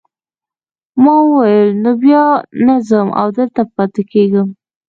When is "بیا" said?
2.03-2.23